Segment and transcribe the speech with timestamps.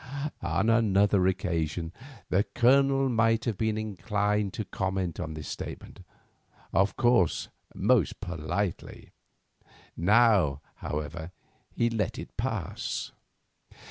[0.41, 1.93] On another occasion
[2.29, 9.11] the Colonel might have been inclined to comment on this statement—of course, most politely.
[9.95, 11.29] Now, however,
[11.75, 13.11] he let it pass.